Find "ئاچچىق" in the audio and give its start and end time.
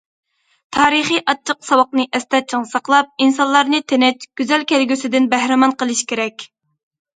1.33-1.59